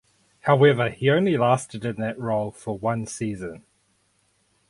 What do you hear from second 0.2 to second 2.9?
However he only lasted in that role for